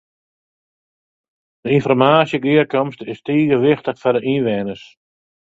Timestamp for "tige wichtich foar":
3.27-4.15